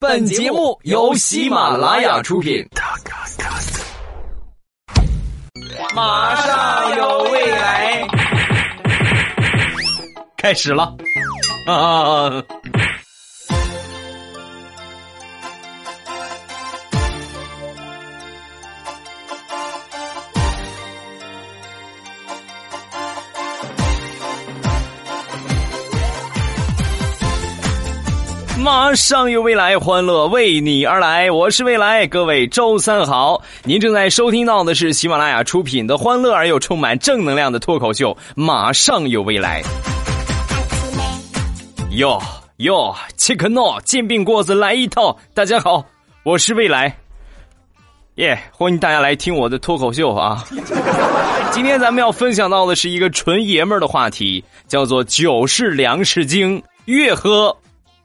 [0.00, 2.64] 本节目由喜马拉雅出品。
[5.92, 8.06] 马上有未来，
[10.36, 10.94] 开始了
[11.66, 12.30] 啊！
[28.58, 31.30] 马上有未来，欢乐为你而来。
[31.30, 33.40] 我是未来，各位周三好。
[33.62, 39.62] 您正在收听到的是喜马拉雅出品的欢乐而又充满正能量的脱口秀《马上有未来》。
[41.92, 42.20] 哟
[42.56, 45.16] 哟，切克闹煎饼果子来一套。
[45.32, 45.84] 大家好，
[46.24, 46.96] 我是未来。
[48.16, 50.44] 耶，欢迎大家来听我的脱口秀啊！
[51.52, 57.56] 今天咱们要分享到的是一个纯爷们儿的话题，叫做“酒是粮食精，越喝”。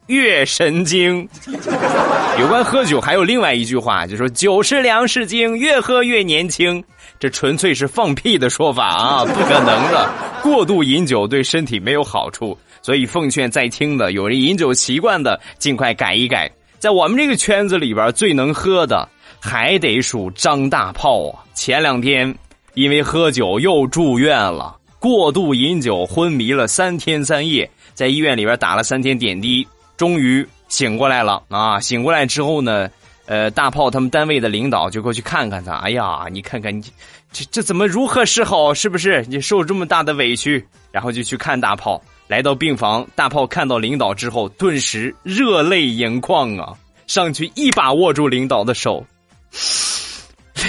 [0.08, 1.28] 越神经。
[2.40, 6.84] 有关喝酒，还有另外一句话，就说酒是粮食精，越喝越年轻。
[7.20, 10.10] 这纯粹是放屁的说法啊，不可能的。
[10.42, 16.52] 过度饮酒对身体没有好处，所以奉劝在听的有人饮酒习惯的，尽快改一改。
[16.80, 19.08] 在我们这个圈子里边，最能喝的
[19.40, 21.40] 还得数张大炮啊。
[21.54, 22.36] 前两天
[22.74, 29.66] 因为喝酒又住院了，过度饮酒昏迷了三天三夜，在医院里边打了三天点滴。
[30.04, 31.80] 终于醒过来了啊！
[31.80, 32.90] 醒过来之后呢，
[33.26, 35.76] 呃，大炮他们单位的领导就过去看看他。
[35.76, 36.84] 哎呀，你看看你，
[37.32, 38.74] 这这怎么如何是好？
[38.74, 40.68] 是不是你受这么大的委屈？
[40.92, 42.04] 然后就去看大炮。
[42.28, 46.74] 来到病房，大炮看到领导之后，顿时热泪盈眶啊！
[47.08, 49.06] 上去一把握住领导的手，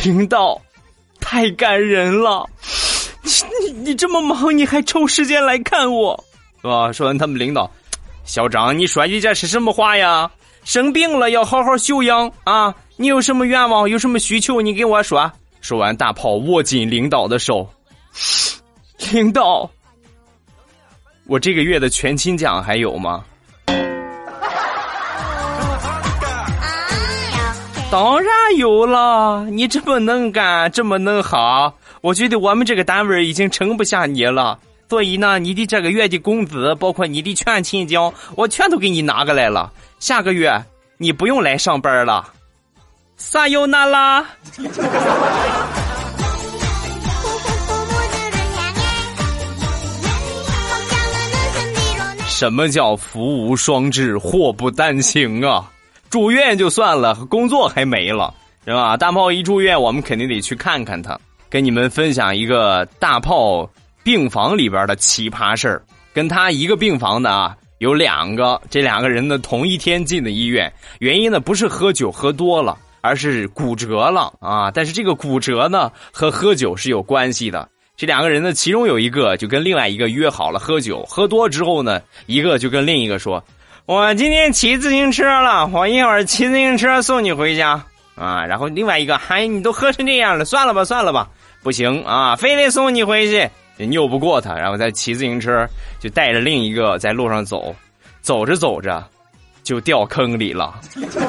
[0.04, 0.62] 领导，
[1.18, 2.48] 太感人了！
[3.66, 6.24] 你你这么忙，你还抽时间来看我，
[6.62, 6.92] 是吧？
[6.92, 7.68] 说完，他们领导。
[8.24, 10.30] 校长，你说你这是什么话呀？
[10.64, 12.74] 生病了要好好休养啊！
[12.96, 15.30] 你有什么愿望，有什么需求，你给我说。
[15.60, 17.68] 说完，大炮握紧领导的手。
[19.12, 19.70] 领导，
[21.26, 23.22] 我这个月的全勤奖还有吗？
[27.90, 29.44] 当然有了！
[29.50, 34.58] 你这么能干，这么能哈，我觉得我们这个单位已经撑不下你了。
[34.88, 39.72] 所以呢，你的这个月的工资，包括你的全勤奖，我全都给你拿过来了。
[39.98, 40.64] 下个月
[40.98, 42.28] 你不用来上班了。
[43.16, 44.24] 啥又拿啦？
[52.28, 55.70] 什么叫福无双至，祸不单行啊？
[56.10, 58.32] 住院就算了，工作还没了，
[58.64, 58.96] 是吧？
[58.96, 61.18] 大炮一住院，我们肯定得去看看他，
[61.48, 63.68] 跟你们分享一个大炮。
[64.04, 65.82] 病房里边的奇葩事儿，
[66.12, 74.70] 跟他一个病房的啊，有两个，这两个人呢同一天进的医院，原因呢不是喝酒喝多了，而是骨折了啊。
[74.70, 77.66] 但是这个骨折呢和喝酒是有关系的。
[77.96, 83.42] 这两个人呢，其中有一个就跟另外一个约好了喝酒，喝多之后呢，一个就跟另一个说
[83.86, 87.82] ：“我今天骑自行车了，我一会儿骑自行车送你回家
[88.16, 91.30] 啊。”然后另外一个：“嗨，你都喝成这样了，算了吧，算了吧，
[91.62, 95.66] 不行啊，非得送你回去。”也拗不过他，然后再骑自行车
[95.98, 97.74] 就带着另一个在路上走，
[98.20, 99.04] 走着走着
[99.62, 100.80] 就掉坑里了，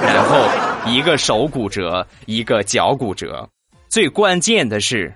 [0.02, 0.48] 然后
[0.86, 3.50] 一个手骨折，一个脚骨折，
[3.90, 5.14] 最关键的是，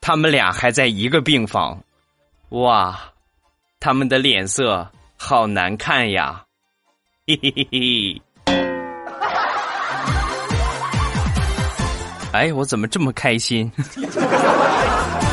[0.00, 1.78] 他们俩还在一个病房，
[2.50, 2.98] 哇，
[3.78, 6.44] 他们的脸色好难看呀，
[7.26, 8.22] 嘿嘿嘿嘿，
[12.32, 13.70] 哎，我怎么这么开心？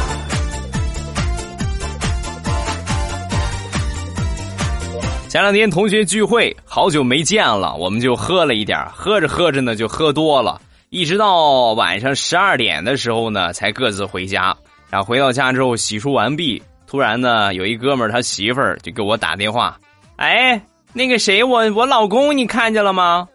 [5.28, 14.56] 前两天同学聚会，好久没见了，我们就喝了一点喝着喝着呢就喝多了，一直到晚上十二点的时候呢才各自回家。
[14.90, 19.78] 然后回到家之后洗漱完毕，突然呢有一哥们儿他媳妇儿就给我打电话，
[20.16, 20.60] 哎，
[20.94, 23.28] 那个谁，我我老公你看见了吗？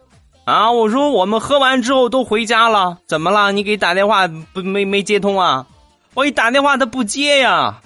[0.45, 3.51] 啊，我说我们喝完之后都回家了，怎么了？
[3.51, 5.65] 你给打电话不没没接通啊？
[6.15, 7.79] 我一打电话他不接呀。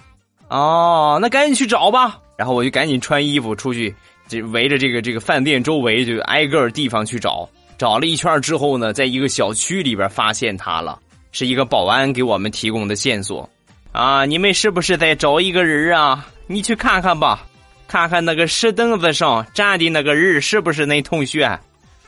[0.47, 2.17] 哦，那赶紧去找吧。
[2.37, 3.93] 然后我就赶紧穿衣服出去，
[4.27, 7.49] 就围着这个这个饭店周围就挨个地方去找。
[7.77, 10.99] 找了一圈之后呢，在一个小区里边发现他了，
[11.31, 13.49] 是一个保安给我们提供的线索。
[13.91, 16.25] 啊，你们是不是在找一个人啊？
[16.45, 17.45] 你去看看吧，
[17.87, 21.59] 看看那个石凳子上站的那个人是不是那同学？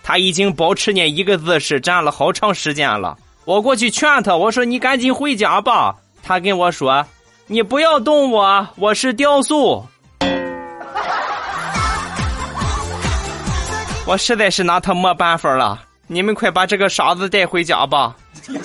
[0.03, 3.17] 他已经保持那一个姿势站了好长时间了。
[3.45, 5.95] 我过去劝他，我说你赶紧回家吧。
[6.21, 7.05] 他跟我说
[7.47, 9.83] ：“你不要动我，我是雕塑。”
[14.09, 18.15] 我实在是拿他没办法了，你们快把这个傻子带回家吧。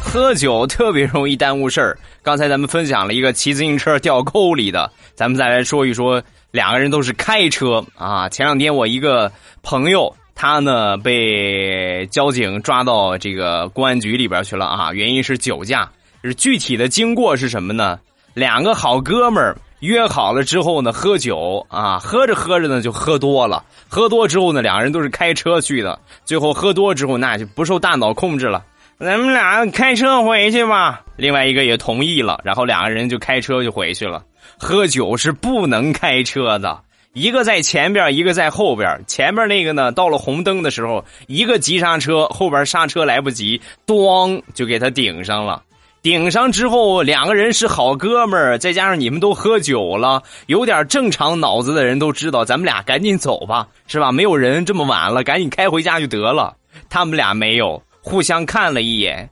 [0.00, 1.98] 喝酒特别容易耽误事儿。
[2.22, 8.30] 刚才咱们分享了一个骑自行车掉沟里的，咱们再来说一说两个人都是开车啊。
[8.30, 9.30] 前两天我一个
[9.62, 15.86] 朋友，他呢被交警抓到这个公安局里边去了啊，原因是酒驾。
[16.24, 18.00] 是具体的经过是什么呢？
[18.32, 28.64] 两个好哥们儿约好了之后呢，喝酒啊，喝着喝着呢就喝多了，喝多之后呢，两个人都是开车去的，最后喝多之后那就不受大脑控制了。
[28.98, 31.02] 咱们俩开车回去吧。
[31.16, 34.22] 另外一个也同意了，然后两个人就开车就回去了。
[34.58, 36.80] 喝酒是不能开车的，
[37.12, 38.98] 一个在前边，一个在后边。
[39.06, 45.62] 前面那个呢，到了红灯的时候，一个急刹车，后边刹车来不及，咣就给他顶上了。
[46.06, 54.12] 顶上之后，两个人是好哥们儿，再加上你们都喝酒了，有点正常脑子的人都知道，咱们俩赶紧走吧，是吧？
[54.12, 56.56] 没有人，这么晚了，赶紧开回家就得了。
[56.88, 57.82] 他们俩没有。
[58.02, 59.28] 互相看了一眼，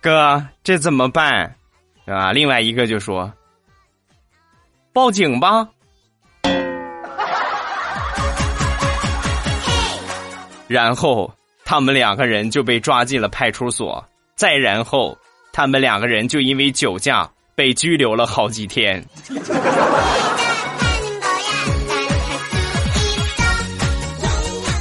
[0.00, 1.54] 哥，这怎么办？
[2.06, 3.32] 啊，另外一个就说
[4.92, 5.68] ：“报警吧。”
[10.66, 11.32] 然后
[11.64, 14.04] 他们两个人就被抓进了派出所。
[14.34, 15.16] 再然后，
[15.52, 19.04] 他们两个人就因为酒驾被拘留了好几天。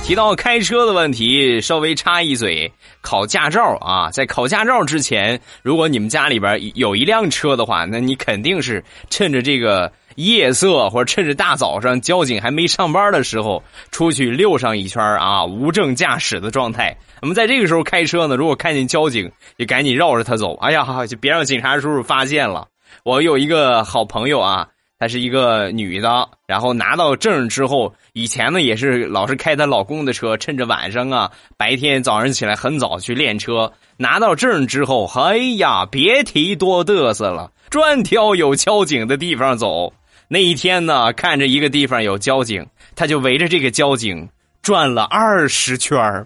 [0.04, 2.70] 提到开车的问题，稍微插一嘴，
[3.02, 16.96] 考驾照啊，在考驾照之前，如果你们家里边有一辆车的话，那你肯定是趁着这个夜色或者趁着大早上交警还没上班的时候出去溜上一圈啊，无证驾驶的状态。
[17.22, 20.56] 那么在这个时候开车呢，如果看见交警，就赶紧绕着他走。
[20.58, 22.68] 哎呀，就别让警察叔叔发现了。
[23.04, 24.68] 我有一个好朋友啊。
[25.02, 33.74] 她是一个女的，然后拿到证之后，以前呢也是老是开她老公的车，趁着晚上啊，白天早上起来很早去练车。
[33.98, 39.92] 拿到证之后，哎呀，别提多嘚瑟了，专挑有交警的地方走。
[40.34, 44.26] 那一天呢，看着一个地方有交警，他就围着这个交警
[44.62, 46.26] 转了二十圈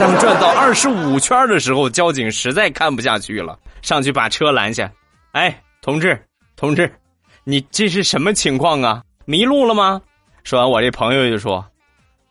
[0.00, 4.90] 当转到二十五圈的时候，交警实在看不下去了，上去把车拦下。
[5.32, 6.18] 哎，同志，
[6.56, 6.90] 同志。
[7.44, 9.02] 你这是什么情况啊？
[9.26, 10.00] 迷路了吗？
[10.44, 11.62] 说完，我这朋友就说：“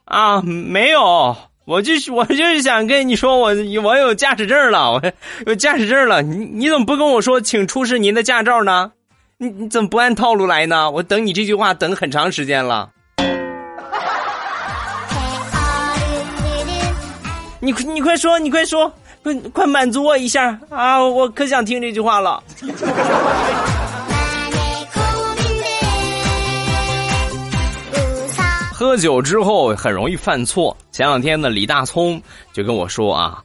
[0.06, 3.54] 啊，没有，我就是我就是想跟你说，我
[3.84, 5.14] 我有驾驶证了，我
[5.46, 6.24] 有驾驶证了。
[6.24, 8.92] 你你怎么不跟我说，请出示您的驾照呢？
[9.42, 10.92] 你你怎么不按套路来呢？
[10.92, 12.92] 我等你这句话等很长时间了。
[17.60, 18.94] 你你快说，你快说，
[19.24, 21.04] 快快满足我一下啊！
[21.04, 22.44] 我可想听这句话了。”
[28.72, 30.78] 喝酒之后很容易犯错。
[30.92, 32.22] 前两天呢，李大聪
[32.54, 33.42] 就跟我说啊，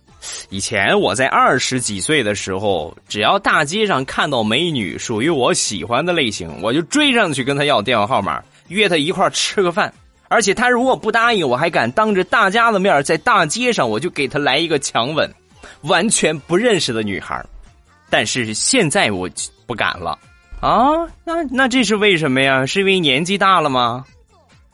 [0.49, 9.93] 以前我在二十几岁的时候，只要大街上看到美女属于我喜欢的类型，我就追上去跟她要电话号码，约她一块吃个饭。
[10.29, 15.33] 而且她如果不答应，我还敢当着大家的面在大街上我就给她来一个强吻，
[15.83, 17.45] 完全不认识的女孩。
[18.11, 19.29] 但是现在我
[19.67, 20.19] 不敢了
[20.61, 22.65] 啊，那那这是为什么呀？
[22.65, 24.05] 是因为年纪大了吗？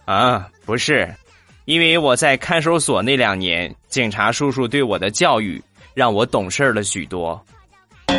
[0.05, 1.15] 啊，不是，
[1.65, 5.63] 因为我在看守所那两年，警察叔叔对我的教育
[5.95, 7.41] 让我懂事了许多。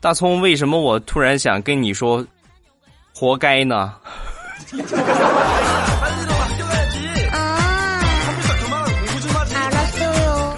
[0.00, 2.24] 大葱，为什么我突然想跟你说，
[3.12, 3.92] 活该呢？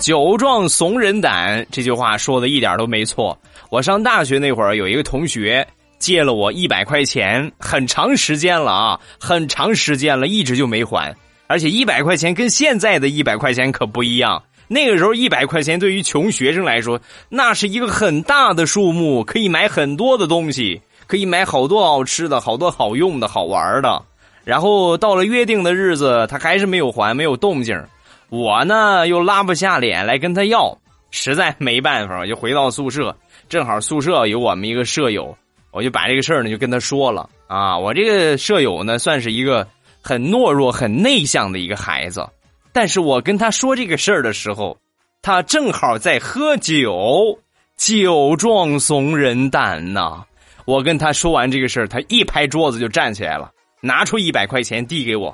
[0.00, 3.38] 酒壮怂人胆，这句话说的一点都没错。
[3.70, 5.66] 我上大学那会儿，有一个同学。
[5.98, 11.14] 借了我一百块钱，很长时间了啊，很长时间了，一直就没还。
[11.46, 14.42] 而且一百块钱跟现在的一百块钱可不一样。
[14.70, 17.00] 那个时候一百块钱对于穷学生来说，
[17.30, 24.02] 那是一个很大的数目，可以买很多的东西，可以买好多好吃的、好多好用的、好玩的。
[24.44, 27.82] 然后到了约定的日子，他还是没有还，没有动静。
[28.28, 30.76] 我呢又拉不下脸来跟他要，
[31.10, 33.16] 实在没办法，就回到宿舍。
[33.48, 35.34] 正好宿舍有我们一个舍友。
[35.78, 39.64] 我就把这个事儿呢就跟他说了啊，我这个舍友呢算是一个
[40.02, 42.28] 很懦弱、很内向的一个孩子，
[42.72, 44.76] 但是我跟他说这个事儿的时候，
[45.22, 47.38] 他正好在喝酒，
[47.76, 50.24] 酒壮怂人胆呐。
[50.64, 53.48] 我跟他说完这个事儿，他一拍桌子就站起来了，
[53.80, 55.32] 拿出一百块钱递给我，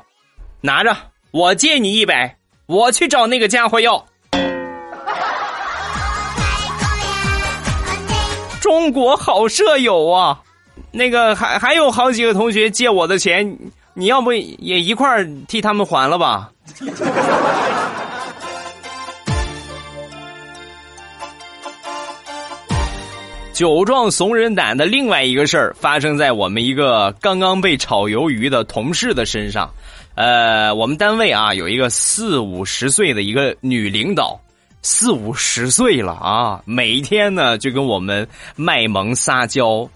[0.60, 0.94] 拿着，
[1.30, 2.36] 我借你一百，
[2.66, 4.04] 我去找那个家伙要。
[8.64, 10.40] 中国好舍友啊！
[10.90, 13.59] 那个还还有好几个同学借我的钱，
[13.92, 16.50] 你要不也一块替他们还了吧？
[23.52, 29.68] 酒壮怂人胆的另外一个事儿，发生在我们一个刚刚被炒鱿鱼的同事的身上。
[30.14, 34.40] 呃，我们单位啊有一个四五十岁的一个女领导，
[34.84, 39.88] 四五十岁了啊，每一天呢就跟我们卖萌撒娇，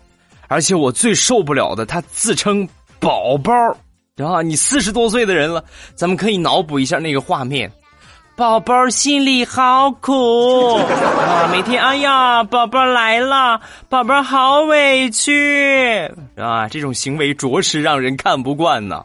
[0.48, 2.66] 而且我最受不了的，他自称
[2.98, 3.52] 宝宝，
[4.16, 5.62] 啊，你四十多岁的人了，
[5.94, 7.70] 咱们可以脑补一下那个画面。
[8.34, 11.50] 宝宝心里好苦啊！
[11.52, 16.66] 每天哎呀，宝宝来了，宝宝好委屈啊！
[16.68, 19.04] 这种行为着实让人看不惯呢。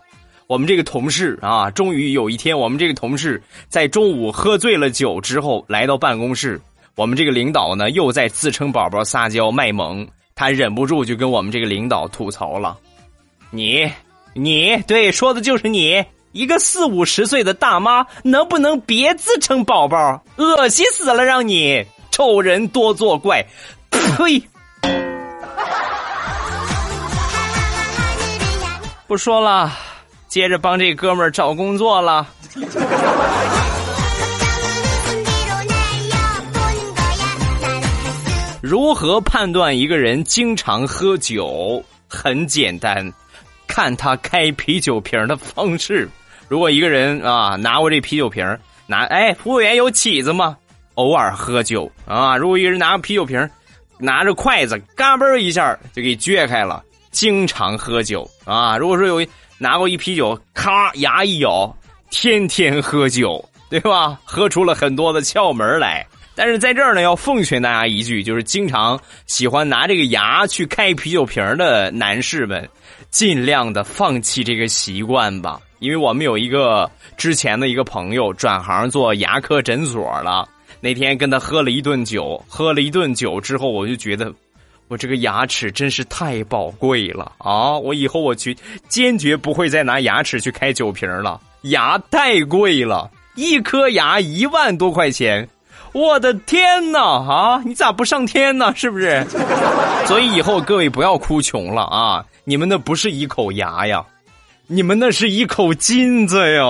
[0.53, 6.62] 我们这个同事啊，终于有一天，我们这个同事在中午喝醉了酒之后来到办公室，
[6.95, 12.77] 我们这个领导呢又在自称宝宝撒娇卖萌，他忍不住就跟我们这个领导吐槽了
[13.50, 13.91] ：“你，
[14.36, 20.24] 你对，说的就是你。”一个四五十岁的大妈，能不能别自称宝宝？
[20.36, 21.25] 恶心死了！
[21.25, 23.43] 让你丑人多作怪，
[23.89, 24.39] 呸！
[29.07, 29.72] 不说了，
[30.33, 32.27] 接着帮这哥们儿找工作了。
[38.59, 41.85] 如何判断一个人经常喝酒？
[42.07, 43.13] 很简单，
[43.67, 46.09] 看他开啤酒瓶的方式。
[46.47, 48.43] 如果一个人啊拿过这啤酒瓶
[48.87, 50.57] 拿哎，服务员有起子吗？
[50.95, 52.35] 偶尔喝酒啊。
[52.35, 53.47] 如果一个人拿个啤酒瓶
[53.99, 58.75] 拿着筷子嘎嘣一下就给撅开了，经常喝酒啊。
[58.79, 59.23] 如果说有
[59.63, 61.74] 拿过一啤酒，咔牙一咬，
[62.10, 64.20] 天天喝酒，对吧？
[64.25, 66.05] 喝出了很多的窍门来。
[66.36, 72.67] 但是在这儿呢，要奉劝大家一句，就是经常喜欢拿这个牙去开啤酒瓶的男士们，
[73.10, 75.62] 尽量的放弃这个习惯吧。
[75.79, 80.46] 因为我们有一个之前的一个朋友转行做牙科诊所了，
[80.82, 84.34] 那天跟他喝了一顿酒，喝了一顿酒之后，我就觉得
[84.87, 87.77] 我这个牙齿真是太宝贵了啊！
[87.77, 88.55] 我以后我去
[88.87, 95.47] 坚决不会再拿牙齿去开酒瓶了，牙太贵了，一颗牙一万多块钱，
[95.93, 97.61] 我的天哪啊！
[97.65, 98.71] 你咋不上天呢？
[98.75, 99.25] 是不是？
[100.05, 102.23] 所以以后各位不要哭穷了啊！
[102.43, 104.05] 你们那不是一口牙呀。
[104.67, 106.63] 你们那是一口金子呀！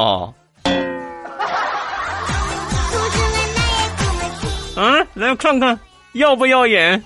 [4.76, 5.80] 嗯，来看看
[6.14, 7.04] 要不要瘾？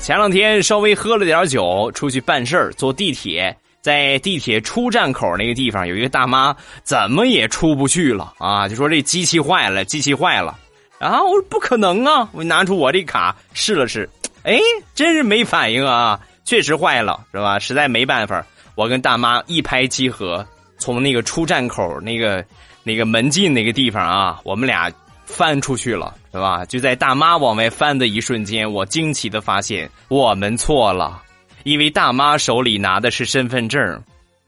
[0.00, 8.68] 前两天稍微喝了点酒，出去办事儿，坐地铁，在地铁出站口那个地方，有一个大妈怎么也出不去了啊！
[8.68, 10.56] 就说这机器坏了，机器坏了。
[10.98, 11.22] 然啊！
[11.22, 12.28] 我说不可能啊！
[12.32, 14.08] 我拿出我这卡试了试，
[14.44, 14.58] 哎，
[14.94, 16.18] 真是没反应啊！
[16.44, 17.58] 确实坏了，是吧？
[17.58, 18.44] 实在没办法，
[18.76, 20.46] 我跟大妈一拍即合，
[20.78, 22.44] 从那个出站口那个
[22.82, 24.90] 那个门禁那个地方啊，我们俩
[25.26, 26.64] 翻出去了，对吧？
[26.64, 31.22] 就在大妈往外翻的一瞬间，我惊奇的发现我们错了，
[31.64, 34.02] 因为大妈手里拿的是身份证，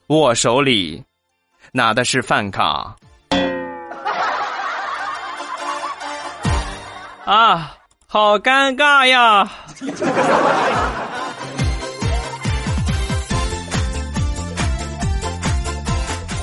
[0.06, 1.02] 我手里
[1.72, 2.96] 拿的是饭卡。
[7.26, 7.75] 啊，
[8.06, 9.50] 好尴尬呀！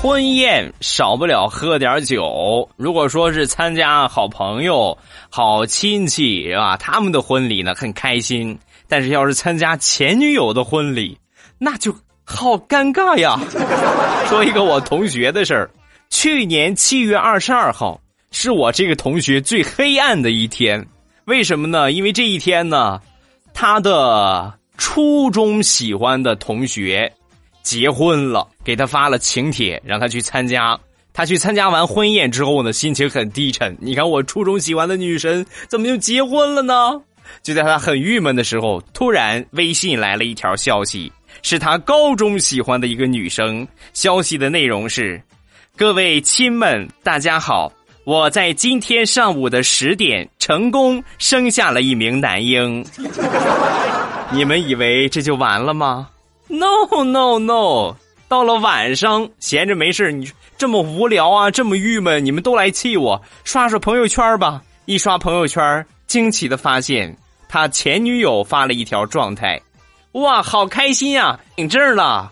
[0.00, 2.68] 婚宴少不了喝点酒。
[2.76, 4.96] 如果说是参加好朋友、
[5.28, 6.76] 好亲戚是吧？
[6.76, 11.18] 他们的婚礼呢很开心，但是要是参加前女友的婚礼，
[11.58, 11.92] 那就
[12.24, 13.40] 好尴尬呀。
[14.30, 15.70] 说一个我同学的事儿，
[16.10, 18.00] 去年七月二十二号。
[18.30, 20.86] 是我这个同学最黑暗的一天，
[21.24, 21.90] 为什么呢？
[21.90, 23.00] 因为这一天呢，
[23.54, 27.10] 他的初中喜欢的同学
[27.68, 30.80] 结婚了，给他发了请帖，让他去参加。
[31.12, 33.76] 他去参加完婚宴之后呢，心情很低沉。
[33.78, 36.98] 你看，我初中喜欢的女神怎么就结婚了呢？
[37.42, 43.68] 就在他很郁闷的时候，突然微信来了一条消息，是他高中喜欢的一个女生。
[43.92, 45.20] 消息的内容是：
[45.76, 47.70] 各位亲们，大家好。
[48.04, 52.82] 我在今天上午的十点成功生下了一名男婴，
[54.32, 56.08] 你们以为这就完了吗
[56.48, 57.96] ？No No No！
[58.28, 64.60] 到了晚上闲着没事你这么无聊啊，这么郁闷，你们都来气我，刷刷朋友圈吧。
[64.84, 67.16] 一刷朋友圈，惊奇的发现
[67.48, 69.60] 他前女友发了一条状态，
[70.12, 72.30] 哇，好开心呀，领证了。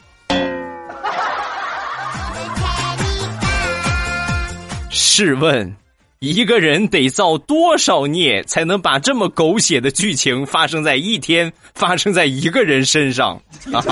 [4.90, 5.76] 试问，
[6.20, 13.40] 一个人得造多少孽，才能把这么狗血的剧情发生在一天，发生在一个人身上？
[13.72, 13.84] 啊？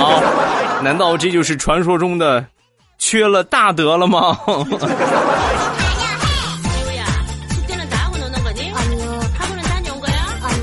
[0.82, 2.44] 难道这就是传说中的
[2.98, 4.38] 缺了大德了吗？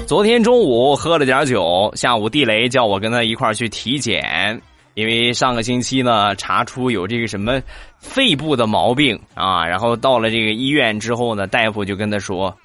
[0.08, 4.60] 昨天中午喝了点酒，下午地雷叫我跟他一块儿去体检，
[4.94, 7.62] 因为上个星期呢查出有这个什么
[7.98, 12.56] 肺部的毛病啊，然后到了这个医院之后呢，大夫就跟他说：“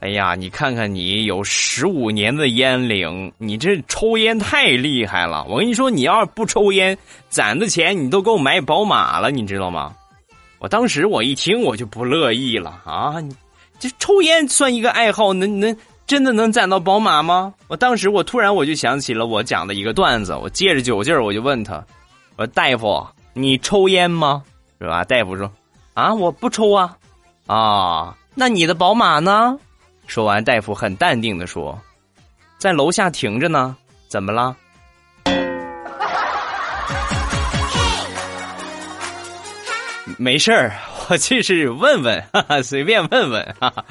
[0.00, 5.44] 哎呀，你看看你有十五年的烟龄，你这抽烟太厉害了。
[5.48, 9.94] 我跟你说，你要是不抽烟，攒的钱你都够买宝马了，你知道吗？”
[10.58, 13.14] 我当时我一听我就不乐意了啊，
[13.78, 15.76] 这抽烟算一个爱好，能能。
[16.08, 17.52] 真的能攒到宝马吗？
[17.68, 21.84] 我当时我突然我就想起了我讲的一个段子，我借着酒劲儿我就问他，
[22.36, 24.42] 我说大夫，你抽烟吗？
[24.80, 25.04] 是吧？
[25.04, 25.52] 大夫说，
[25.92, 26.96] 啊，我不抽啊，
[27.46, 29.58] 啊，那你的宝马呢？
[30.06, 31.78] 说完，大夫很淡定的说，
[32.56, 33.76] 在楼下停着呢，
[34.08, 34.56] 怎么了？
[40.16, 40.72] 没事儿，
[41.10, 43.84] 我就是问问，哈哈，随便问问，哈哈，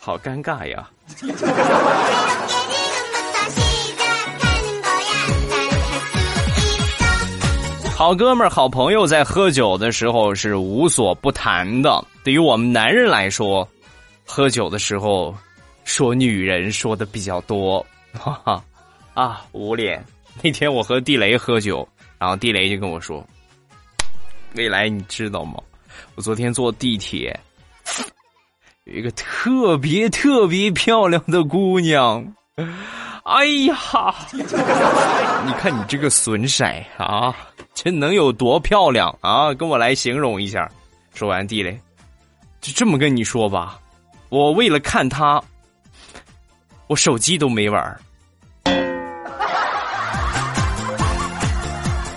[0.00, 0.90] 好尴尬呀。
[7.94, 12.04] 好哥们儿、好朋友在喝酒的时候是无所不谈的。
[12.24, 13.68] 对于我们男人来说，
[14.26, 15.32] 喝酒的时候
[15.84, 17.84] 说女人说的比较多。
[18.12, 18.64] 哈哈
[19.14, 20.04] 啊，无脸！
[20.42, 21.86] 那天我和地雷喝酒，
[22.18, 23.24] 然后地雷就跟我说
[24.56, 25.62] ：“未来，你知道吗？
[26.16, 27.38] 我昨天坐地铁。”
[28.84, 32.34] 有一个特别特别漂亮的姑娘，
[33.22, 33.76] 哎呀，
[35.46, 36.64] 你看你这个损色
[36.96, 37.32] 啊，
[37.74, 39.54] 这能有多漂亮啊？
[39.54, 40.68] 跟我来形容一下。
[41.14, 41.78] 说完，地雷，
[42.60, 43.78] 就这么跟你说吧，
[44.30, 45.40] 我为了看她，
[46.88, 48.00] 我手机都没玩。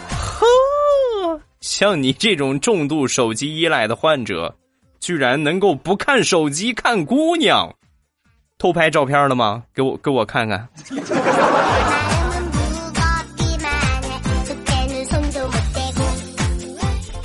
[0.09, 4.51] 呵，像你这种重度手机依赖的患者。
[5.05, 7.71] 居然能够不看手机看姑娘，
[8.57, 9.61] 偷拍照片了吗？
[9.71, 10.67] 给我给我看看。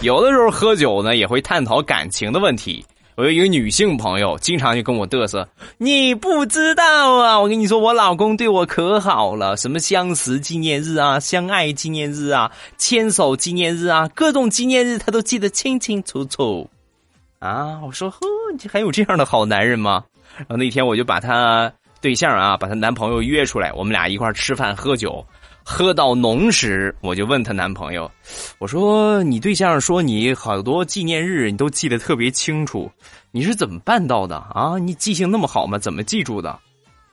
[0.03, 2.85] 有的时候喝酒呢，也会探讨感情的问题。
[3.17, 16.69] 我有一个女性朋友，经常就跟我嘚瑟：“你不知道啊，我跟你说，我老公对我可好了，什么相识纪念日啊、相爱纪念日啊、牵手纪念日啊，各种纪念日他都记得清清楚楚。”
[17.41, 17.81] 啊！
[17.83, 18.19] 我说呵，
[18.59, 20.05] 这还有这样的好男人吗？
[20.37, 25.25] 然后那天我就把她对象啊，把她男朋友约出来，我们俩一块吃饭喝酒，
[25.65, 28.11] 喝到浓时，我就问她男朋友，
[28.59, 32.93] 我说你对象说你好多纪念日你都记得特别清楚，
[33.31, 34.77] 你是怎么办到的啊？
[34.79, 35.79] 你记性那么好吗？
[35.79, 36.59] 怎么记住的？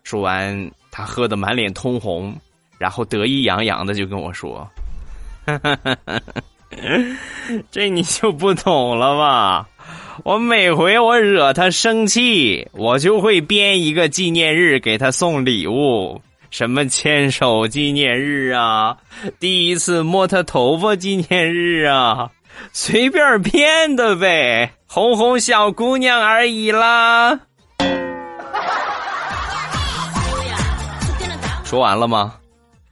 [0.03, 2.35] 说完，他喝得满脸通红，
[2.77, 4.69] 然后得意洋洋的就跟我说
[7.71, 9.65] ：“这你就不懂了吧？”
[10.23, 18.97] 我每回我惹他生气，我就会编一个纪念日给他送礼物，什么牵手纪念日啊，
[19.39, 22.31] 第一次摸他头发纪念日啊，
[22.73, 27.39] 随便编的呗，哄哄小姑娘而已啦。
[31.63, 32.35] 说完了吗？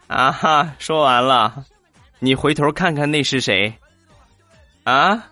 [0.07, 1.65] 啊哈，说完了。
[2.19, 3.73] 你回头看看那是谁？
[4.83, 5.23] 啊，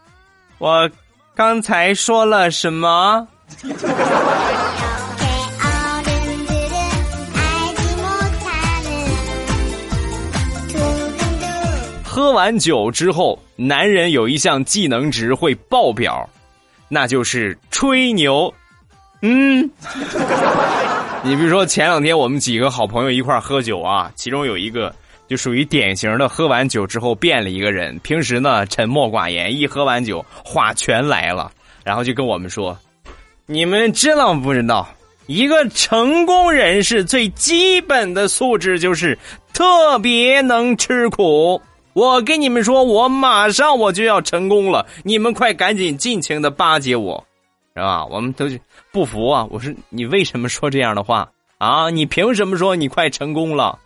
[0.58, 0.90] 我。
[1.36, 3.28] 刚才说了什么？
[12.04, 16.30] 喝完酒之后，男人有一项技能值会爆表，
[16.88, 18.54] 那就是吹牛。
[19.24, 19.68] 嗯，
[21.24, 24.94] 你比如说前两天我们几个好朋友一块儿喝酒啊，其中有一个。
[25.28, 31.52] 就属于典型的喝完酒之后变了一个人，平时呢沉默寡言，一喝完酒话全来了，
[31.84, 32.78] 然后就跟我们说
[33.48, 34.88] ：“你们知道不知道，
[35.28, 39.18] 一个成功人士最基本的素质就是
[39.54, 41.60] 特别能吃苦。
[41.94, 47.24] 我跟你们说，我马上我就要成功了，你们快赶紧尽情的巴结我，
[47.76, 48.06] 是吧？
[48.06, 48.46] 我们都
[48.92, 49.48] 不服啊！
[49.50, 51.90] 我说你为什么说这样的话啊？
[51.90, 53.80] 你凭什么说你快成功了？”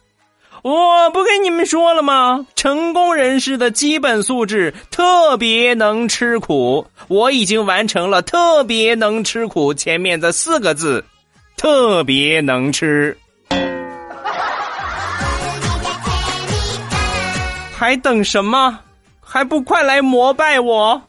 [0.64, 2.46] 我不跟你们说了吗？
[2.56, 11.04] 成功人士的基本素质特别能吃苦，我已经完成了特别能吃苦前面的四个字，
[11.56, 13.18] 特别能吃，
[17.76, 18.80] 还等什么？
[19.22, 21.02] 还不快来膜拜我！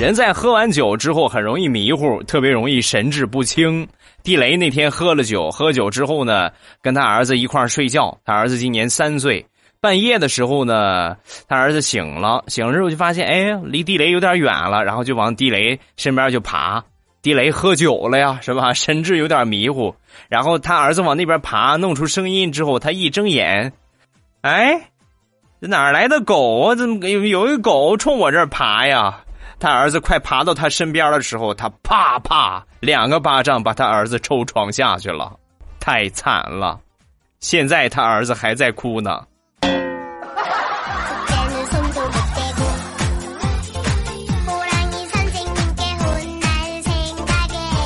[0.00, 3.86] 人在喝完酒之后很容易迷糊，特别容易神志不清。
[4.24, 6.50] 地雷那天喝了酒，喝酒之后呢，
[6.82, 8.18] 跟他儿子一块睡觉。
[8.24, 9.46] 他儿子今年三岁，
[9.80, 16.82] 半夜的时候呢，他儿子醒了，醒了之后就发现，哎，离地雷有点远了，然后就往地雷身边就爬。
[17.22, 18.74] 地雷喝酒了呀，是吧？
[18.74, 19.94] 神志有点迷糊。
[20.28, 23.72] 然后他儿子往那边爬，弄出声音之后，他一睁眼，
[24.40, 24.90] 哎，
[25.60, 26.74] 哪来的狗啊？
[26.74, 29.20] 怎么有有一狗冲我这儿爬呀？
[29.58, 35.32] 他儿子快爬到他身边的时候，他啪啪两个巴掌把他儿子抽床下去了，
[35.80, 36.78] 太惨了。
[37.40, 39.22] 现在他儿子还在哭呢。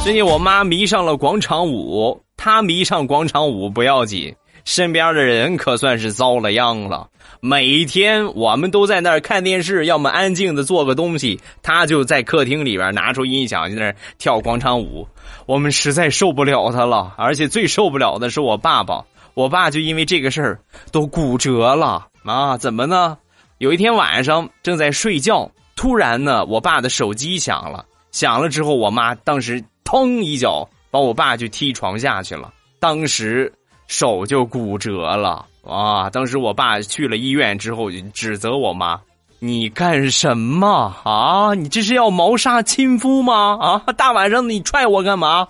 [0.05, 4.35] 最近我妈迷上了广场舞，她迷上广场舞不要紧，
[4.69, 7.09] 身边的人可算是遭了殃了。
[7.41, 15.09] 每天我们都在那儿看电视，要么安静的做个东西，他就在客厅里边拿出音响在那跳广场舞。
[15.47, 19.03] 我们实在受不了他了，而且最受不了的是我爸爸，
[19.33, 20.61] 我爸就因为这个事儿
[20.93, 22.59] 都骨折了啊！
[22.59, 23.17] 怎么呢？
[23.57, 29.65] 有一天晚上正在睡觉，突然呢，我爸的手机响了，响了之后，我妈当时。
[29.83, 30.21] 砰！
[30.21, 33.51] 一脚把我爸就踢床下去了，当时
[33.89, 36.09] 手就骨折了啊！
[36.11, 39.01] 当时我爸去了医院之后，就指责我妈
[39.41, 41.55] ：“你干什么啊？
[41.55, 43.59] 你这是要谋杀亲夫吗？
[43.61, 43.93] 啊！
[43.97, 45.49] 大晚上的你踹我干嘛？”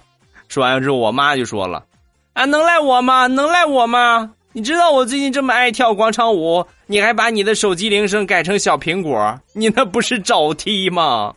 [0.49, 1.85] 说完之后，我妈就说了
[2.33, 3.27] ：“啊，能赖我吗？
[3.27, 4.31] 能赖我吗？
[4.53, 11.35] 你知道我最近这么爱跳广场舞，你还把你的手机铃声改成小苹果，你那不是找踢吗？”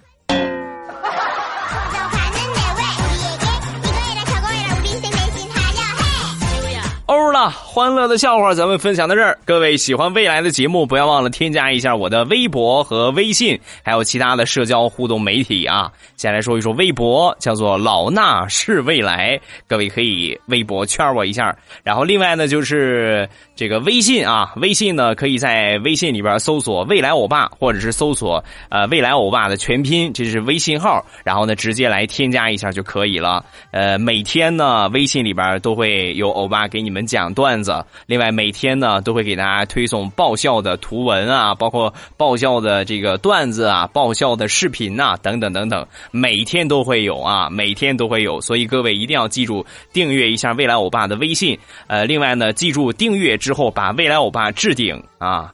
[7.41, 9.39] 欧了，欢乐的笑话咱们分享到这儿。
[9.45, 15.89] 各位喜欢未来的节目，不要忘了添加一下我的微博和微信，还有其他的社交互动媒体啊。
[16.17, 21.55] 先来说一说微博，叫做老衲是未来，各位可以微博圈我一下。
[21.81, 33.45] 然后另外呢，就是这个微信啊，微信呢可以在微信里边搜索“未来欧巴”或者是搜索呃“未来欧巴”的全拼，这是微信号，然后呢直接来添加一下就可以了。
[33.71, 37.07] 呃，每天呢微信里边都会有欧巴给你们。
[37.11, 51.57] 讲段子，另外每天呢都会给大家推送爆笑的图文啊，包括爆笑的这个段子啊，爆笑的视频呐，等等等等，每天都会有啊，每天都会有，所以各位一定要记住订阅一下未来欧巴的微信。
[51.87, 55.53] 呃，另外呢，记住订阅之后把未来欧巴置顶啊，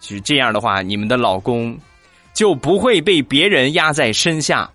[0.00, 1.76] 是这样的话，你们的老公
[2.34, 4.70] 就不会被别人压在身下。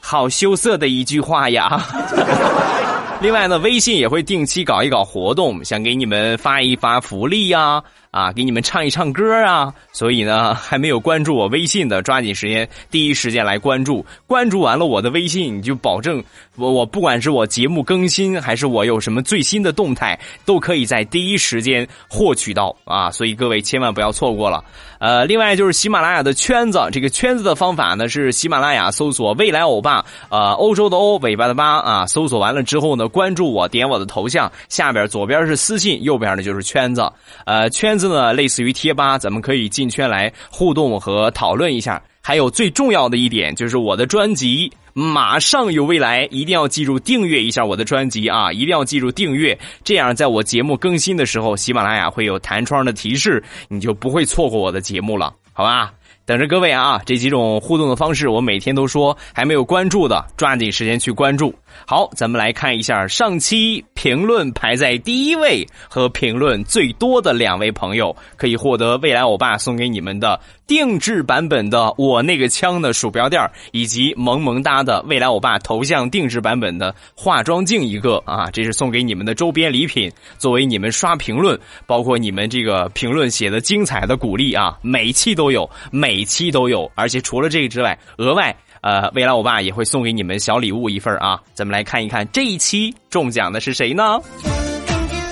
[0.00, 1.80] 好羞涩的一句话呀。
[3.18, 7.82] 另外呢，微信也会定期搞一搞活动，想给你们发一发福利呀。
[8.16, 9.70] 啊给你们唱一唱歌啊！
[9.92, 14.02] 所以呢， 还没有关注我微信的，抓紧时间，第一时间来关注。
[14.26, 16.24] 关注完了我的微信，你就保证
[16.54, 23.10] 我我不管是我节目更新，还是我有什么最新的动态，都可以在第一时间获取到啊！
[23.10, 24.64] 所以各位千万不要错过了。
[24.98, 32.06] 呃，另外就是喜马拉雅的圈子，这个圈子的方法呢是喜马拉雅搜索“未来欧巴”，呃，欧洲的欧，尾巴的巴啊。
[32.06, 37.12] 搜索完了之后呢，关注我，点我的头像，下边左边是私信，右边呢就是圈子，
[37.44, 38.05] 呃，圈子。
[38.08, 42.02] 呢，类似于贴吧，咱们可以进圈来互动和讨论一下。
[42.20, 48.50] 还有最重要的一点，就是我的专辑马上有未来，一定要记住订阅一下我的专辑啊！
[48.50, 55.92] 一定要记住订阅，这样在我节目更新的时候，喜马拉雅会有弹窗的提示，你就不会错过我的节目了，好吧？
[56.24, 57.00] 等着各位啊！
[57.06, 61.54] 这几种互动的方式，我每天都说，还没有关注的，抓紧时间去关注。
[61.84, 73.40] 好，咱们来看一下上期评论排在第一位和评论最多的两位朋友，可以获得未来欧巴送给你们的定制版本的我那个枪的鼠标垫
[73.72, 78.50] 以及萌萌哒的未来欧巴头像定制版本的化妆镜一个啊！
[78.50, 84.76] 这是送给你们的周边礼品，作为你们刷评论，包括你们这个评论写的精彩的鼓励啊！
[84.82, 88.54] 每期都有，每期都有，而且除了这个之外，额外。
[88.86, 91.40] 呃，未来我爸也会送给你们小礼物一份啊！
[91.54, 94.20] 咱们来看一看这一期中奖的是谁呢？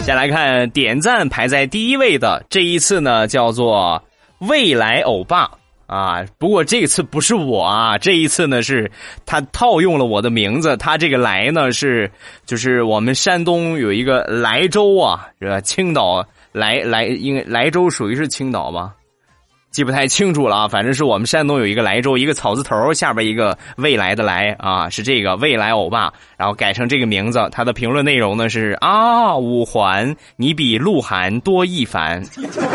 [0.03, 4.03] 先来看点赞排在第一位的，这一次呢叫做
[4.41, 5.49] 未来欧巴
[5.87, 6.25] 啊。
[6.37, 8.91] 不过这次不是我啊，这一次呢是
[9.25, 12.11] 他套用了我的名字，他这个来呢是
[12.45, 15.61] 就是我们山东有一个莱州啊，是吧？
[15.61, 18.93] 青岛莱莱，应该莱州属于是青岛吧？
[19.75, 27.49] 记不太清楚了啊，反正是我们山东有一个莱州，一个草字头下边一个未来的来啊，是这个未来欧巴，然后改成这个名字。
[27.51, 32.23] 他的评论内容呢是啊，五环你比鹿晗多一番。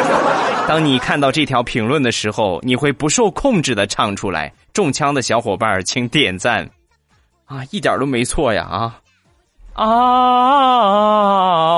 [0.67, 4.51] 当你看到这条评论的时候，你会不受控制的唱出来。
[4.73, 6.69] 中枪的小伙伴请点赞，
[7.45, 8.99] 啊，一点都没错呀啊！
[9.73, 10.99] 啊，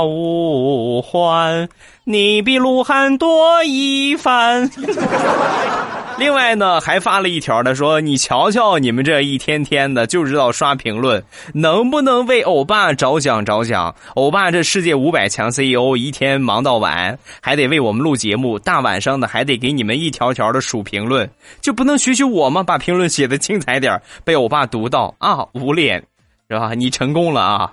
[0.03, 1.69] 五环，
[2.03, 4.69] 你比鹿晗多一番。
[6.17, 13.95] 另外呢，还发了一条，他说：“你瞧瞧你们这一天天的就知道刷评论，能不能为欧巴着想着想？
[14.15, 21.27] 欧巴这世界五百强 CEO 一天忙到晚，还得为我们录节目，大晚上的还得给你们一条条的数评论，
[21.59, 22.61] 就不能学学我吗？
[22.61, 26.03] 把评论写的精彩点，被欧巴读到啊，捂脸，
[26.49, 26.73] 是吧？
[26.75, 27.71] 你成功了啊！”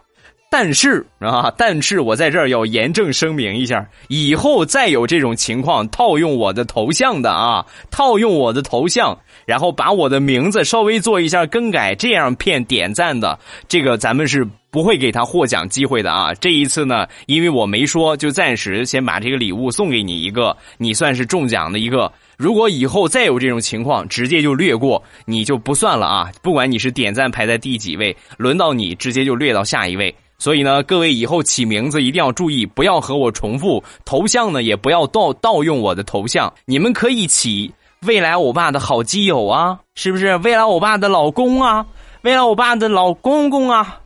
[0.50, 16.32] 但是啊，但是我在这儿要严正声明一下，以后再有这种情况套用我的头像的啊，套用我的头像，然后把我的名字稍微做一下更改，这样骗点赞的，这个咱们是不会给他获奖机会的啊。
[16.32, 22.10] 这一次呢，因为我没说，就暂时先把这个礼物送给你一个，你算是中奖的一个。
[22.38, 26.30] 如果以后再有这种情况，直接就略过，你就不算了啊。
[26.42, 30.14] 不管你是点赞排在第几位，轮到你直接就略到下一位。
[30.40, 33.82] 所以呢，各位以后起名字一定要注意，不要和我重复。
[34.04, 36.52] 头像呢，也不要盗盗用我的头像。
[36.64, 37.72] 你们可以起
[38.02, 40.36] 未来欧巴的好基友啊，是不是？
[40.36, 41.84] 未来欧巴的老公啊，
[42.22, 43.98] 未来欧巴的老公公啊，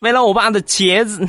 [0.00, 1.26] 未来欧巴的茄子，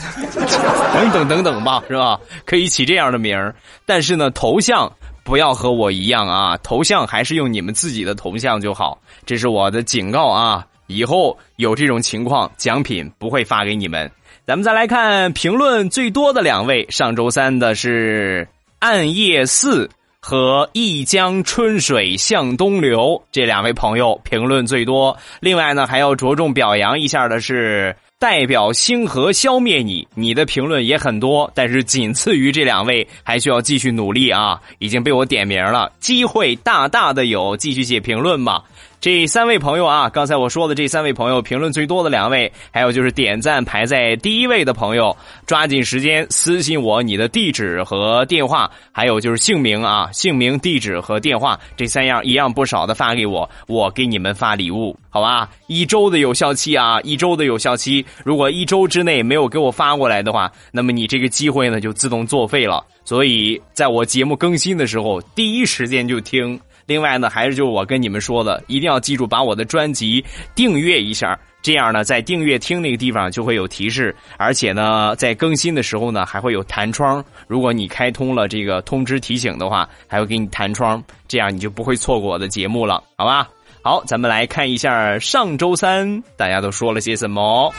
[0.94, 2.20] 等等等等吧，是吧？
[2.44, 3.56] 可以起这样的名儿。
[3.86, 4.92] 但是呢，头像
[5.24, 8.98] 不要和我一样啊，头像还是用你们自己的头像就好。
[9.26, 10.68] 这是我的警告啊。
[10.88, 14.10] 以后有这种情况，奖品不会发给你们。
[14.46, 18.48] 咱们再来看评论最多的两位，上周三的是
[18.80, 25.18] 暗夜四和一江春水向东流这两位朋友评论最多。
[25.40, 34.62] 另外呢，还要着重表扬一下的是代表星河消灭你，你的评论也很多，但是仅次于这两位，还需要继续努力啊！
[34.80, 38.64] 已经被我点名了，机会大大的有，继续写评论吧。
[39.06, 45.16] 这三位朋友啊，刚才我说的这三位朋友评论最多的两位，还有就是点赞排在第一位的朋友，
[45.46, 55.52] 抓紧时间私信我你的地址和电话，还有就是姓名啊，姓名、地址和电话这三样一样不少的发给我，我给你们发礼物，好吧？
[55.68, 62.84] 一周的有效期啊，一周的有效期，如果一周之内没有给我发过来的话，那么你这个机会呢就自动作废了。
[63.04, 66.60] 所以在我节目更新的时候，第一时间就听。
[66.86, 77.24] 另外呢，还是就是我跟你们说的，一定要记住把我的专辑订阅一下，这样呢，在订阅听那个地方就会有提示，而且呢，在更新的时候呢，还会有弹窗。
[77.48, 83.50] 如果你开通了这个通知提醒的话，还会给你弹窗，这样你就不会错过我的节目了，好吧？
[83.82, 87.72] 好，咱们来看一下上周三大家都说了些什么。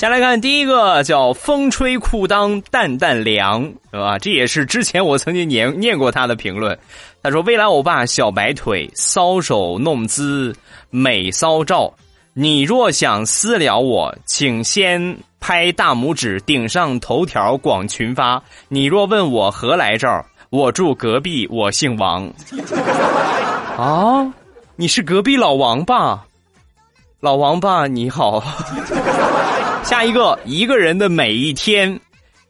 [0.00, 4.18] 先来看第一个，叫“风吹裤裆淡淡凉”，是吧？
[4.18, 6.78] 这也是之前我曾经念念过他的评论。
[7.22, 10.56] 他说：“未来欧巴小白腿，搔首弄姿
[10.88, 11.92] 美骚照。
[12.32, 18.42] 你若想私聊我，请先拍大拇指顶上头条广群发。
[18.68, 22.26] 你若问我何来照，我住隔壁，我姓王。
[23.76, 24.32] 啊，
[24.76, 26.24] 你是隔壁老王吧？
[27.20, 28.42] 老王吧，你好。
[29.82, 31.98] 下一个，一个人的每一天。”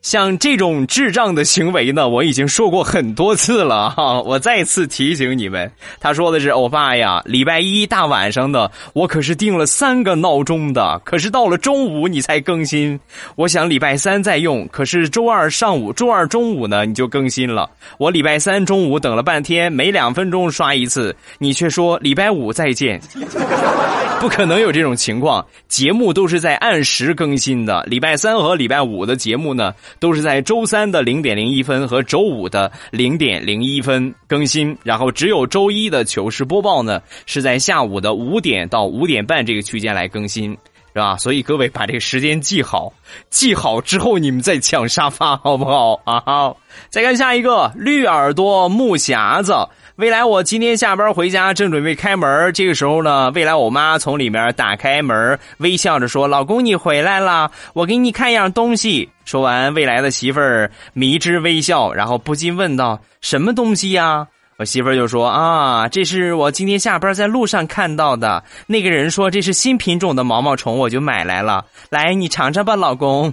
[0.02, 5.70] 像这种智障的行为呢，我已经说过很多次了哈， 我再次提醒你们。
[6.00, 12.98] 他说的是欧巴呀，礼拜一大晚上的，我可是定了三个闹钟的，可是到了中午你才更新。
[13.36, 17.68] 我想礼拜三再用，可是周二上午、周二中午呢你就更新了。
[17.98, 22.98] 我礼拜三中午等了半天，每两分钟刷一次，你却说礼拜五再见。
[24.20, 27.82] 不可能有这种情况，节目都是在按时更新的。
[27.84, 34.76] 礼拜三和礼拜五的节目呢，都是在周三的零点零一分和周五的零点零一分更新。
[34.82, 40.50] 然后只有周一的糗事播报呢，是在下午的五点到五点半这个区间来更新，
[40.92, 41.16] 是吧？
[41.16, 42.92] 所以各位把这个时间记好，
[43.30, 46.22] 记好之后你们再抢沙发，好不好啊？
[46.24, 46.56] 好，
[46.88, 49.54] 再看下一个绿耳朵木匣子。
[50.00, 52.50] 未来，我今天下班回家，正准备开门。
[52.54, 68.42] 这个时候呢，未来我妈从里面打开门，微笑着说：“老公，你回来了，我给你看一样东西。”说完，未来的媳妇儿迷之微笑，然后不禁问道：“什么东西呀？”我媳妇儿就说：“啊，这是我今天下班在路上看到的。
[68.66, 71.62] 那个人说这是新品种的毛毛虫，我就买来了。
[71.90, 73.30] 来，你尝尝吧，老公。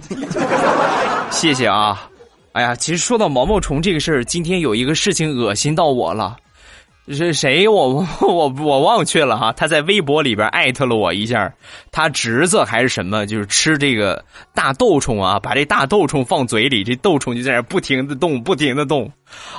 [1.32, 2.06] 谢谢啊。
[2.52, 6.36] 哎呀，其实说到毛毛虫这个事儿，今天有一个事情恶心到我了。”
[7.10, 7.66] 是谁？
[7.66, 9.52] 我我我忘却了哈。
[9.52, 11.52] 他在微博里边艾特了我一下，
[11.90, 14.22] 他侄子还是什么，就是吃这个
[14.54, 19.10] 大豆虫啊，把这大豆虫放嘴里，这豆虫就在那不停的动，不停的动。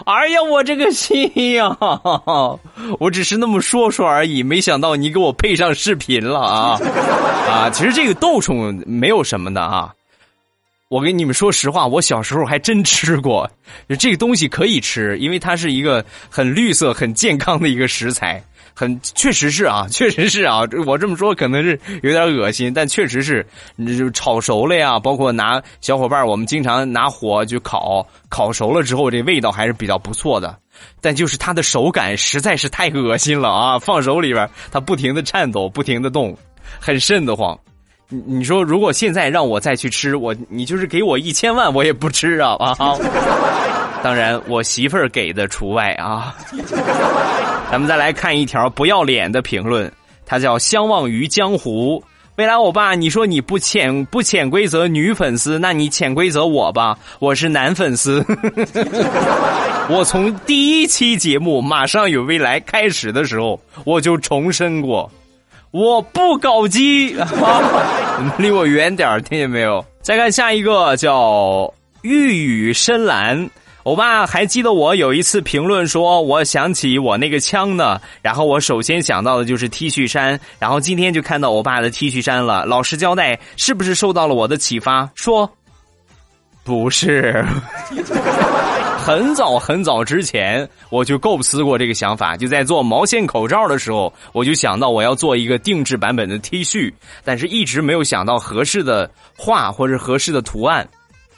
[0.05, 1.77] 哎呀，我这个心呀！
[2.99, 6.79] 我只是那么说说而已，没想到你给我配上视频了啊
[7.49, 7.69] 啊！
[7.71, 9.93] 其实这个豆虫没有什么的啊。
[10.89, 13.47] 我跟你们说实话，我小时候还真吃过，
[13.99, 20.61] 这个东西可以吃，因为它是一个很绿色、很健康的一个食材，很确实是啊， 确实是啊。
[20.87, 23.45] 我这么说可能是有点恶心，但确实是，
[23.95, 30.57] 就炒熟了呀，包括拿小伙伴我们经常拿火去烤，烤熟了之后，这味道还是比较不错的。
[30.99, 33.77] 但就是它的手感实在是太恶心了啊！
[33.77, 36.35] 放手里边，它不停的颤抖，不停的动，
[36.79, 37.55] 很瘆得慌。
[38.11, 42.97] 你你说，如果现在让我再去吃，我你就是给我一千万，我也不吃啊啊！
[44.01, 46.35] 当然，我媳妇儿给的除外啊。
[47.69, 49.91] 咱们再来看一条不要脸的评论，
[50.25, 52.03] 他叫相忘于江湖。
[52.37, 58.25] 未来欧巴，你说你不潜不潜规则女粉丝，那你潜规则我吧，我是男粉丝。
[59.87, 65.11] 我从第一期节目《马上有未来》开始的时候，我就重申过。
[65.71, 67.15] 我不搞基，
[68.39, 69.85] 离我远点听见没有？
[70.01, 73.47] 再看下一个叫玉宇深蓝，
[73.83, 82.65] 欧巴还记得我有一次评论说，我想起我那个枪呢，然后我首先想到的就是 T 恤衫，然后今天就看到欧巴的 T 恤衫了。
[82.65, 85.07] 老实交代，是不是受到了我的启发？
[85.13, 85.51] 说，
[86.69, 87.43] 不是。
[89.03, 100.87] 很早很早之前，我就构思过这个想法，就在做毛线口罩的时候，我就想到我要做一个定制版本的 T 恤，但是一直没有想到合适的画或者合适的图案。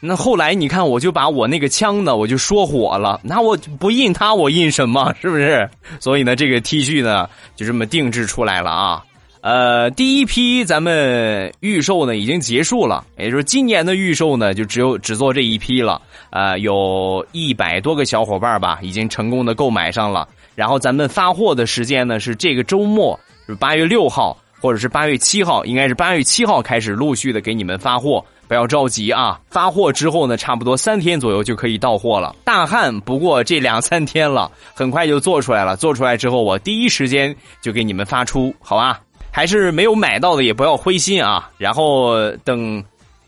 [0.02, 5.13] 那后来你看，我就把我那个枪呢，我就说火了，那我不印它，我印什么？
[5.22, 5.70] 是不是？
[6.02, 9.02] 所以呢，这个 T 恤呢，就这么定制出来了啊。
[9.41, 15.99] 呃，第一批咱们预售呢已经结束了，也就是今年的预售呢就只有只做这一批了。
[16.30, 20.27] 呃，有一百多个小伙伴吧，已经成功的购买上了。
[20.54, 29.39] 然后咱们发货的时间呢是这个周末，是八月六号或者是八月七号，应该是八月七号开始陆续的给你们发货，不要着急啊。
[29.49, 32.36] 发货之后呢，差不多三天左右就可以到货了。
[32.43, 35.75] 大汉不过这两三天了，很快就做出来了。
[35.75, 39.01] 做出来之后，我第一时间就给你们发出，好吧？
[39.32, 42.84] 还是没有买到的也不要灰心啊，然后等，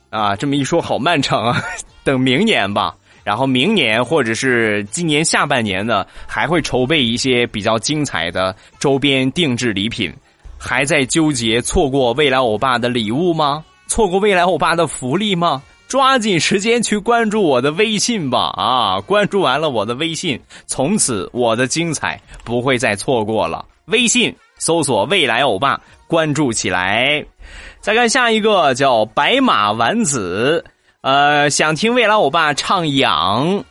[0.10, 1.64] 啊，这么一说好漫长啊，
[2.04, 2.94] 等明年吧。
[3.24, 10.14] 然后明年或者是今年下半年呢，还会筹备一些比较精彩的周边定制礼品。
[10.58, 13.64] 还在纠结错过未来欧巴的礼物吗？
[13.88, 15.64] 错过未来欧巴的福利吗？
[15.88, 18.52] 抓紧时间去关注我的微信吧！
[18.58, 23.66] 啊，关注完了我的微信，从此我的精彩不会再错过了。
[23.86, 24.34] 微信。
[24.64, 27.22] 搜索未来欧巴，关注起来。
[27.82, 30.64] 再看下一个叫白马丸子，
[31.02, 33.62] 呃，想听未来欧巴唱痒，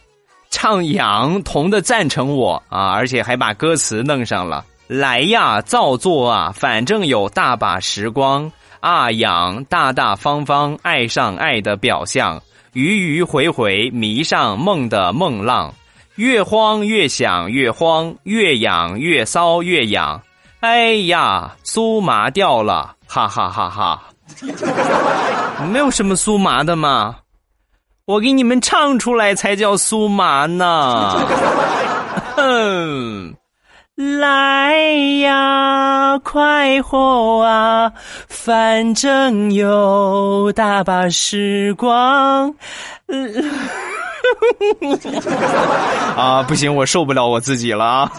[0.50, 4.66] 唱痒，同的赞成我啊，而且还把歌词弄上了。
[4.86, 12.38] 来呀，造作啊，反正有大把时光啊，痒，大大方方，爱上爱的表象，
[12.74, 15.72] 迂迂回回，迷上梦的梦浪，
[16.16, 20.20] 越慌越想越慌，越痒越骚越痒。
[20.62, 24.00] 哎呀，酥麻掉了，哈哈哈哈！
[25.72, 27.16] 没有什么酥麻的嘛，
[28.06, 31.18] 我给你们唱出来才叫酥麻呢。
[32.36, 33.34] 哼，
[33.96, 34.76] 来
[35.22, 37.92] 呀，快活啊，
[38.28, 42.54] 反正有大把时光。
[46.16, 48.12] 啊，不行，我受不了我自己了啊！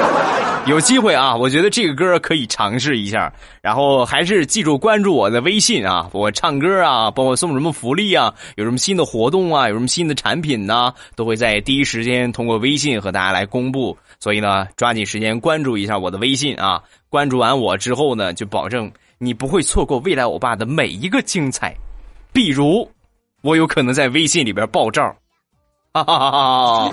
[0.66, 3.32] 有机会啊，我觉得这个歌可以尝试一下。
[3.62, 13.96] 然后还是记住关注我的微信啊，我唱歌啊，包括送什么福利啊，有什么新的活动啊，有什么新的产品呢，都会在第一时间通过微信和大家来公布。
[14.18, 16.82] 所以呢，抓紧时间关注一下我的微信啊！
[17.08, 21.72] 关注完我之后呢，就保证你不会错过未来欧巴的每一个精彩。
[22.32, 22.90] 比如，
[23.42, 25.14] 我有可能在微信里边爆照。
[26.04, 26.92] 哈哈哈！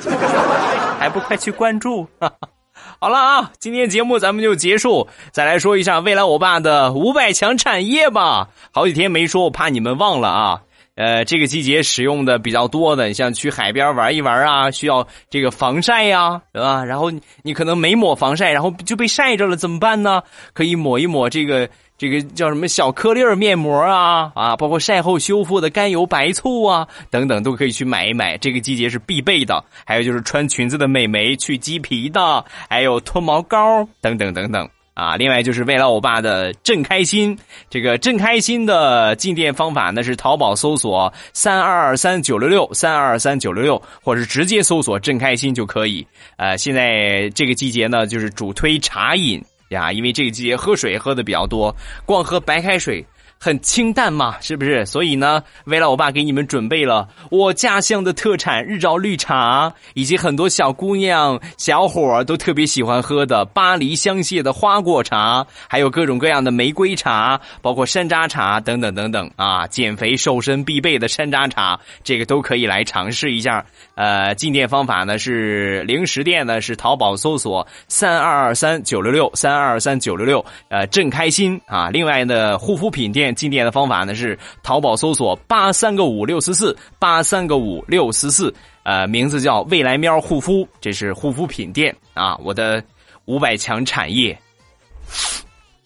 [1.00, 2.08] 还不快去关注！
[3.00, 5.08] 好了啊，今天节目咱们就结束。
[5.32, 8.48] 再来说一下未来我爸的五百强产业吧。
[8.72, 10.62] 好几天没说，我怕你们忘了啊。
[10.96, 16.86] 呃，这个季节使用的比较多的，你像去海边玩一玩啊，需要这个防晒呀，对吧？
[16.86, 20.22] 然后你可能没抹防晒，然后就被晒着了，怎么办呢？
[20.54, 28.38] 可以抹一抹这个这个叫什么小颗粒面膜啊啊，包括晒后修复的甘油白醋啊等等，都可以去买一买。
[28.38, 29.64] 这个季节是必备的。
[29.86, 34.68] 还有就是穿裙子的美眉去鸡皮的，还有脱毛膏等等等等。
[34.96, 37.36] 啊，另外就是未来欧巴的正开心，
[37.68, 46.06] 这个正开心的进店方法呢是淘宝搜索三二二三九六六三二二三九六六，或者是直接搜索正开心就可以。
[46.38, 49.44] 呃，现在这个季节呢，就是主推茶饮
[49.74, 53.06] 呀，因为这个季节喝水喝的比较多，光喝白开水。
[53.44, 54.86] 很清淡嘛，是不是？
[54.86, 73.66] 所以呢，为了我爸给你们准备了我家乡的特产日照绿茶，以及很多小姑娘、小伙儿都特别喜欢喝的巴黎香榭的花果茶，还有各种各样的玫瑰茶，包括山楂茶等等等等啊，减肥瘦身必备的山楂茶，这个都可以来尝试一下。
[73.96, 81.90] 呃，进店方法呢是零食店呢是淘宝搜索三二二三九六六三二二三九六六，呃，正开心啊。
[81.90, 83.33] 另外呢，护肤品店。
[83.34, 88.54] 进店的方法呢是淘宝搜索八三个五六四四八三个五六四四，
[88.84, 92.36] 呃，名字叫未来喵护肤，这是护肤品店啊。
[92.38, 92.84] 我的
[93.26, 94.38] 五百强产业，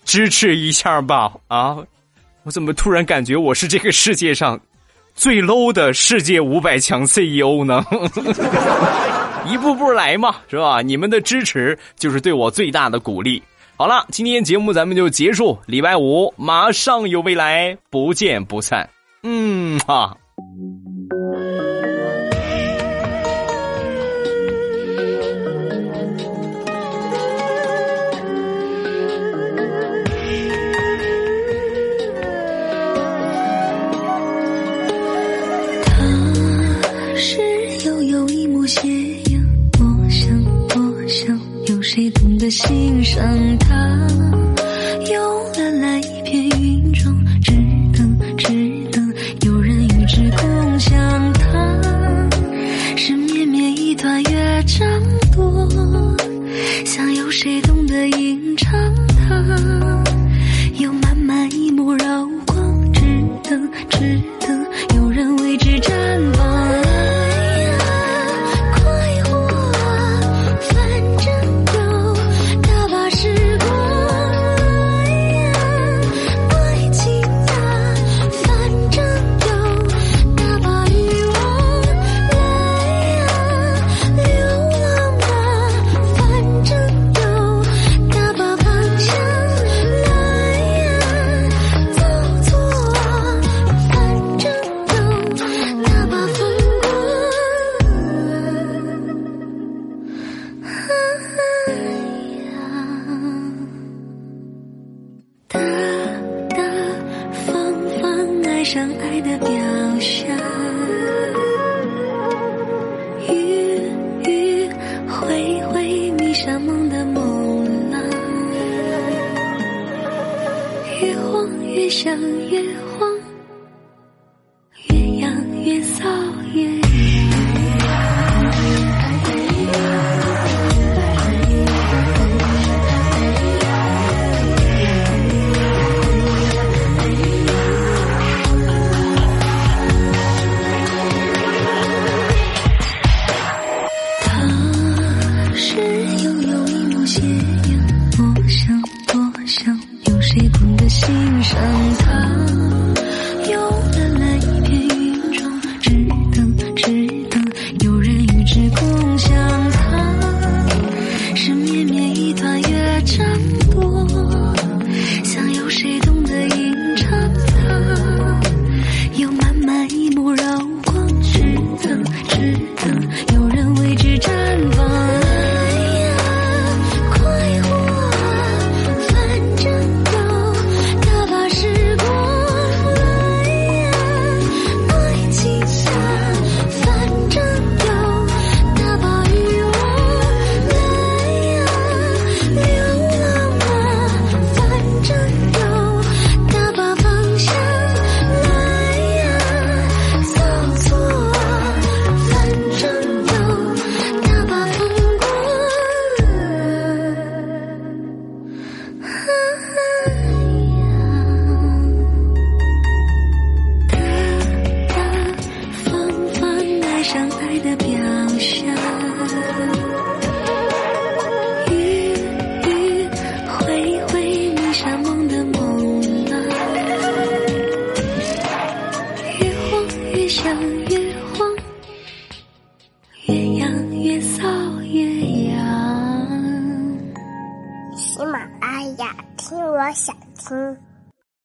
[0.04, 1.78] 支持一下吧啊！
[2.44, 4.60] 我怎么突然感觉我是这个世界上
[5.14, 7.86] 最 low 的世界五百强 CEO 呢？
[9.50, 10.82] 一步步来嘛，是吧？
[10.82, 13.42] 你们的支持就是对我最大的鼓励。
[13.78, 15.56] 好了，今天节目咱们就结束。
[15.68, 18.90] 礼拜五马上有未来，不见不散。
[19.22, 20.18] 嗯哈。
[42.50, 44.37] 谁懂得欣赏他？